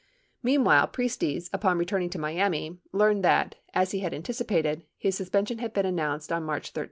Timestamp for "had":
3.99-4.15, 5.59-5.73